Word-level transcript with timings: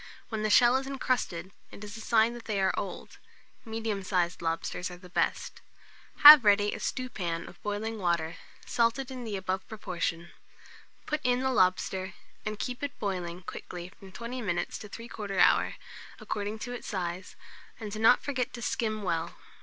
When 0.29 0.41
the 0.41 0.49
shell 0.49 0.77
is 0.77 0.87
incrusted, 0.87 1.51
it 1.69 1.83
is 1.83 1.95
a 1.95 2.01
sign 2.01 2.35
they 2.45 2.59
are 2.59 2.73
old: 2.75 3.19
medium 3.63 4.01
sized 4.01 4.41
lobsters 4.41 4.89
are 4.89 4.97
the 4.97 5.11
best. 5.11 5.61
Have 6.23 6.43
ready 6.43 6.73
a 6.73 6.79
stewpan 6.79 7.47
of 7.47 7.61
boiling 7.61 7.99
water, 7.99 8.37
salted 8.65 9.11
in 9.11 9.25
the 9.25 9.37
above 9.37 9.67
proportion; 9.67 10.31
put 11.05 11.21
in 11.23 11.41
the 11.41 11.51
lobster, 11.51 12.15
and 12.47 12.57
keep 12.57 12.81
it 12.81 12.97
boiling 12.97 13.43
quickly 13.43 13.89
from 13.89 14.11
20 14.11 14.41
minutes 14.41 14.79
to 14.79 14.89
3/4 14.89 15.37
hour, 15.39 15.75
according 16.19 16.57
to 16.57 16.71
its 16.71 16.87
size, 16.87 17.35
and 17.79 17.91
do 17.91 17.99
not 17.99 18.23
forget 18.23 18.53
to 18.53 18.61
skim 18.63 19.03
well. 19.03 19.35